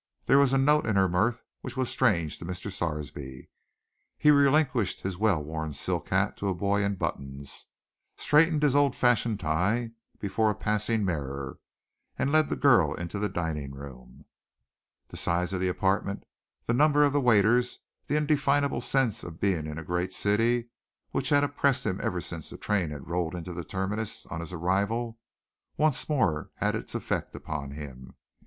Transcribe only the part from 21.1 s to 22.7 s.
which had oppressed him since the